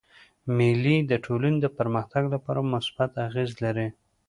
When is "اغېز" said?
3.27-3.51